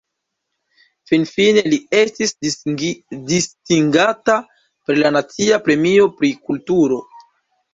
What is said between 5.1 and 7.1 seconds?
nacia premio pri kulturo.